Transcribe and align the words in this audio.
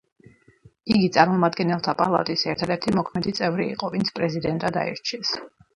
იგი 0.95 1.09
წარმომადგენელთა 1.17 1.95
პალატის 2.01 2.47
ერთადერთი 2.55 2.97
მოქმედი 2.99 3.35
წევრი 3.43 3.71
იყო, 3.77 3.95
ვინც 3.99 4.15
პრეზიდენტად 4.19 4.83
აირჩიეს. 4.87 5.39